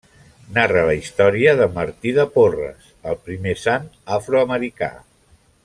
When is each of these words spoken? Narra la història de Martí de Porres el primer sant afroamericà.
Narra 0.53 0.85
la 0.85 0.93
història 0.99 1.53
de 1.59 1.67
Martí 1.75 2.13
de 2.17 2.25
Porres 2.37 2.89
el 3.11 3.21
primer 3.29 3.55
sant 3.65 3.87
afroamericà. 4.19 4.91